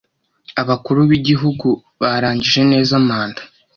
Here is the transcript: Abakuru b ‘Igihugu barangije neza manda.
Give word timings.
Abakuru 0.61 0.99
b 1.09 1.11
‘Igihugu 1.19 1.67
barangije 2.01 2.61
neza 2.71 2.93
manda. 3.07 3.41